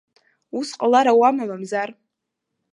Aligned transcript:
Ус 0.59 0.69
ҟалар 0.79 1.07
ауама 1.11 1.45
мамзар! 1.49 1.89